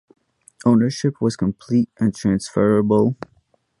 Ownership 0.65 1.21
was 1.21 1.35
complete 1.35 1.87
and 1.99 2.15
transferable. 2.15 3.15